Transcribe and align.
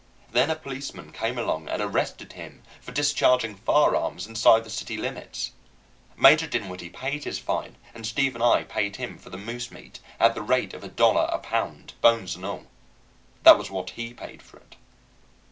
Then 0.31 0.49
a 0.49 0.55
policeman 0.55 1.11
came 1.11 1.37
along 1.37 1.69
and 1.69 1.79
arrested 1.79 2.33
him 2.33 2.63
for 2.81 2.91
discharging 2.91 3.53
firearms 3.55 4.25
inside 4.25 4.63
the 4.63 4.71
city 4.71 4.97
limits. 4.97 5.51
Major 6.17 6.47
Dinwiddie 6.47 6.89
paid 6.89 7.23
his 7.23 7.37
fine, 7.37 7.75
and 7.93 8.03
Steve 8.03 8.33
and 8.33 8.43
I 8.43 8.63
paid 8.63 8.95
him 8.95 9.19
for 9.19 9.29
the 9.29 9.37
moose 9.37 9.69
meat 9.69 9.99
at 10.19 10.33
the 10.33 10.41
rate 10.41 10.73
of 10.73 10.83
a 10.83 10.87
dollar 10.87 11.29
a 11.31 11.37
pound, 11.37 11.93
bones 12.01 12.35
and 12.35 12.43
all. 12.43 12.65
That 13.43 13.59
was 13.59 13.69
what 13.69 13.91
he 13.91 14.11
paid 14.11 14.41
for 14.41 14.57
it. 14.57 14.75